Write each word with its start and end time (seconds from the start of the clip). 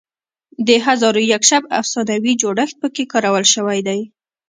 د 0.67 0.69
هزار 0.85 1.15
و 1.17 1.21
یک 1.33 1.43
شب 1.49 1.63
افسانوي 1.79 2.33
جوړښت 2.41 2.75
پکې 2.81 3.03
کارول 3.11 3.45
شوی 3.53 3.79
دی. 3.87 3.99